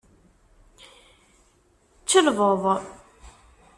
[2.09, 2.63] Čelbeḍ.